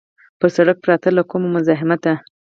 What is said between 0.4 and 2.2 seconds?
سړک پرته له کوم مزاحمته.